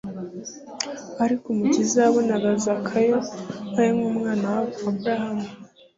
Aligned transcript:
ariko 1.23 1.45
Umukiza 1.53 1.97
yabonaga 2.05 2.49
Zakayo 2.63 3.17
na 3.73 3.81
we 3.85 3.89
nk'umwana 3.97 4.47
w'Aburahamu. 4.81 5.47